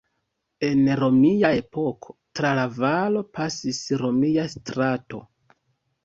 En 0.67 0.79
romia 0.99 1.49
epoko 1.57 2.15
tra 2.39 2.53
la 2.59 2.63
valo 2.77 3.21
pasis 3.39 3.83
romia 4.03 4.47
strato. 4.55 5.21